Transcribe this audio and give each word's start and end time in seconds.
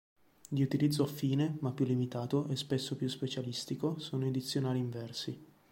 Di 0.49 0.63
utilizzo 0.63 1.03
affine, 1.03 1.57
ma 1.61 1.73
più 1.73 1.85
limitato, 1.85 2.47
e 2.47 2.55
spesso 2.55 2.95
più 2.95 3.07
specialistico, 3.07 3.99
sono 3.99 4.25
i 4.25 4.31
dizionari 4.31 4.79
inversi. 4.79 5.39